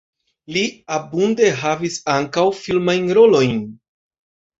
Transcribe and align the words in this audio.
Li 0.53 0.61
abunde 0.95 1.49
havis 1.59 1.97
ankaŭ 2.13 2.45
filmajn 2.61 3.13
rolojn. 3.19 3.61